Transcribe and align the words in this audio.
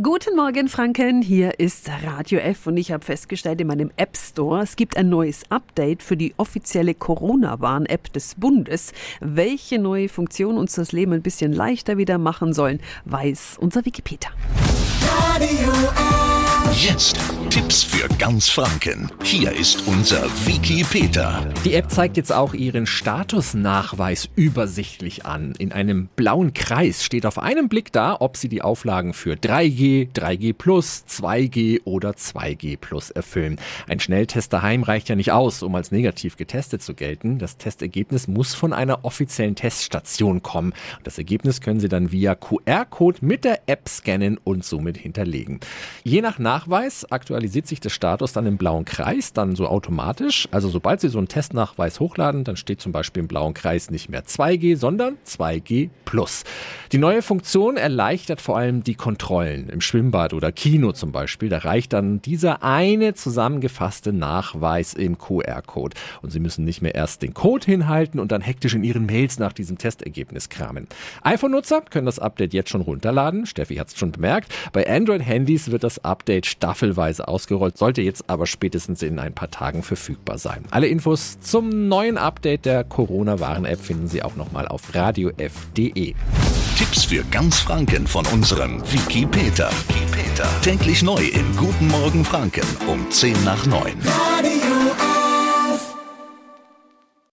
Guten 0.00 0.36
Morgen, 0.36 0.68
Franken. 0.68 1.22
Hier 1.22 1.58
ist 1.58 1.90
Radio 2.04 2.38
F 2.38 2.68
und 2.68 2.76
ich 2.76 2.92
habe 2.92 3.04
festgestellt 3.04 3.60
in 3.60 3.66
meinem 3.66 3.90
App 3.96 4.16
Store, 4.16 4.62
es 4.62 4.76
gibt 4.76 4.96
ein 4.96 5.08
neues 5.08 5.42
Update 5.50 6.04
für 6.04 6.16
die 6.16 6.34
offizielle 6.36 6.94
Corona-Warn-App 6.94 8.12
des 8.12 8.36
Bundes. 8.36 8.92
Welche 9.18 9.80
neue 9.80 10.08
Funktion 10.08 10.56
uns 10.56 10.76
das 10.76 10.92
Leben 10.92 11.14
ein 11.14 11.22
bisschen 11.22 11.52
leichter 11.52 11.96
wieder 11.96 12.16
machen 12.16 12.52
sollen, 12.52 12.78
weiß 13.06 13.56
unser 13.58 13.84
Wikipedia. 13.84 14.30
Radio 15.34 15.72
Jetzt 16.72 17.18
Tipps 17.58 17.82
für 17.82 18.06
ganz 18.18 18.48
Franken. 18.48 19.10
Hier 19.24 19.50
ist 19.50 19.88
unser 19.88 20.22
Wiki 20.46 20.84
Peter. 20.84 21.44
Die 21.64 21.74
App 21.74 21.90
zeigt 21.90 22.16
jetzt 22.16 22.32
auch 22.32 22.54
ihren 22.54 22.86
Statusnachweis 22.86 24.28
übersichtlich 24.36 25.26
an. 25.26 25.54
In 25.58 25.72
einem 25.72 26.08
blauen 26.14 26.54
Kreis 26.54 27.02
steht 27.02 27.26
auf 27.26 27.36
einen 27.36 27.68
Blick 27.68 27.90
da, 27.90 28.16
ob 28.20 28.36
sie 28.36 28.48
die 28.48 28.62
Auflagen 28.62 29.12
für 29.12 29.34
3G, 29.34 30.12
3G 30.12 30.54
2G 30.54 31.80
oder 31.82 32.10
2G 32.10 33.12
erfüllen. 33.16 33.58
Ein 33.88 33.98
Schnelltest 33.98 34.52
daheim 34.52 34.84
reicht 34.84 35.08
ja 35.08 35.16
nicht 35.16 35.32
aus, 35.32 35.64
um 35.64 35.74
als 35.74 35.90
negativ 35.90 36.36
getestet 36.36 36.80
zu 36.80 36.94
gelten. 36.94 37.40
Das 37.40 37.56
Testergebnis 37.56 38.28
muss 38.28 38.54
von 38.54 38.72
einer 38.72 39.04
offiziellen 39.04 39.56
Teststation 39.56 40.42
kommen. 40.42 40.74
Das 41.02 41.18
Ergebnis 41.18 41.60
können 41.60 41.80
Sie 41.80 41.88
dann 41.88 42.12
via 42.12 42.36
QR-Code 42.36 43.18
mit 43.22 43.44
der 43.44 43.62
App 43.66 43.88
scannen 43.88 44.38
und 44.44 44.64
somit 44.64 44.96
hinterlegen. 44.96 45.58
Je 46.04 46.20
nach 46.20 46.38
Nachweis 46.38 47.10
aktualisiert 47.10 47.47
sich 47.48 47.80
der 47.80 47.90
Status 47.90 48.32
dann 48.32 48.46
im 48.46 48.58
blauen 48.58 48.84
Kreis, 48.84 49.32
dann 49.32 49.56
so 49.56 49.66
automatisch. 49.66 50.48
Also 50.50 50.68
sobald 50.68 51.00
Sie 51.00 51.08
so 51.08 51.18
einen 51.18 51.28
Testnachweis 51.28 52.00
hochladen, 52.00 52.44
dann 52.44 52.56
steht 52.56 52.80
zum 52.80 52.92
Beispiel 52.92 53.22
im 53.22 53.28
blauen 53.28 53.54
Kreis 53.54 53.90
nicht 53.90 54.08
mehr 54.08 54.24
2G, 54.24 54.76
sondern 54.76 55.16
2G 55.26 55.90
Die 56.92 56.98
neue 56.98 57.22
Funktion 57.22 57.76
erleichtert 57.76 58.40
vor 58.40 58.56
allem 58.56 58.82
die 58.82 58.94
Kontrollen 58.94 59.68
im 59.68 59.80
Schwimmbad 59.80 60.32
oder 60.32 60.52
Kino 60.52 60.92
zum 60.92 61.12
Beispiel. 61.12 61.48
Da 61.48 61.58
reicht 61.58 61.92
dann 61.92 62.22
dieser 62.22 62.62
eine 62.62 63.14
zusammengefasste 63.14 64.12
Nachweis 64.12 64.94
im 64.94 65.18
QR-Code. 65.18 65.96
Und 66.22 66.30
Sie 66.30 66.40
müssen 66.40 66.64
nicht 66.64 66.82
mehr 66.82 66.94
erst 66.94 67.22
den 67.22 67.34
Code 67.34 67.66
hinhalten 67.66 68.20
und 68.20 68.32
dann 68.32 68.40
hektisch 68.40 68.74
in 68.74 68.84
Ihren 68.84 69.06
Mails 69.06 69.38
nach 69.38 69.52
diesem 69.52 69.78
Testergebnis 69.78 70.48
kramen. 70.48 70.88
iPhone-Nutzer 71.22 71.82
können 71.82 72.06
das 72.06 72.18
Update 72.18 72.54
jetzt 72.54 72.70
schon 72.70 72.80
runterladen. 72.80 73.46
Steffi 73.46 73.76
hat 73.76 73.88
es 73.88 73.98
schon 73.98 74.12
bemerkt. 74.12 74.52
Bei 74.72 74.88
Android-Handys 74.88 75.70
wird 75.70 75.84
das 75.84 76.04
Update 76.04 76.46
staffelweise 76.46 77.28
ausgerollt, 77.38 77.78
sollte 77.78 78.02
jetzt 78.02 78.28
aber 78.28 78.46
spätestens 78.46 79.02
in 79.02 79.20
ein 79.20 79.32
paar 79.32 79.50
Tagen 79.50 79.84
verfügbar 79.84 80.38
sein. 80.38 80.64
Alle 80.70 80.88
Infos 80.88 81.38
zum 81.40 81.86
neuen 81.86 82.18
Update 82.18 82.64
der 82.64 82.82
Corona-Warn-App 82.82 83.80
finden 83.80 84.08
Sie 84.08 84.24
auch 84.24 84.34
nochmal 84.34 84.66
auf 84.66 84.92
radiof.de. 84.92 86.14
Tipps 86.76 87.04
für 87.04 87.22
ganz 87.30 87.60
Franken 87.60 88.06
von 88.08 88.26
unserem 88.26 88.80
Wiki 88.92 89.26
Peter. 89.26 89.70
Wiki 89.88 90.04
Peter. 90.10 90.48
Täglich 90.62 91.02
neu 91.02 91.22
im 91.22 91.56
Guten 91.56 91.88
Morgen 91.88 92.24
Franken 92.24 92.66
um 92.88 93.08
10 93.10 93.44
nach 93.44 93.64
9. 93.66 93.92
Radio 94.36 95.07